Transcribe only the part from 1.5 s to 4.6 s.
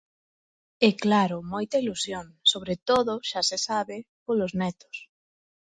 moita ilusión, sobre todo, xa se sabe, polos